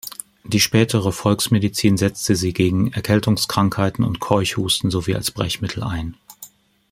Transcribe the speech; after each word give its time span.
Die 0.43 0.59
spätere 0.59 1.11
Volksmedizin 1.11 1.95
setzte 1.95 2.35
sie 2.35 2.53
gegen 2.53 2.91
Erkältungskrankheiten 2.91 4.03
und 4.03 4.19
Keuchhusten 4.19 4.89
sowie 4.89 5.13
als 5.15 5.29
Brechmittel 5.29 5.83
ein. 5.83 6.17